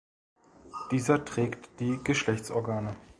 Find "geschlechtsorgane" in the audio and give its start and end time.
2.03-2.95